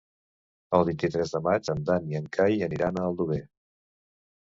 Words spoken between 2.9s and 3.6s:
a Aldover.